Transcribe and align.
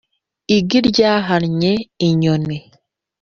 Igi 0.57 0.77
ryahannye 0.89 1.71
inyoni 2.07 2.57